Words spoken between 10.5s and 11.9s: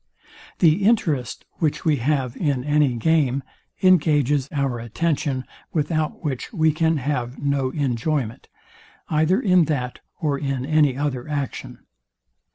any other action.